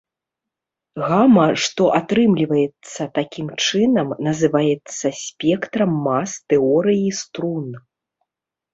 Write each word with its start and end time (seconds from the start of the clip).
Гама, 1.07 1.43
што 1.63 1.83
атрымліваецца 1.99 3.01
такім 3.19 3.53
чынам, 3.65 4.07
называецца 4.31 5.15
спектрам 5.23 5.91
мас 6.11 6.29
тэорыі 6.51 7.09
струн. 7.23 7.67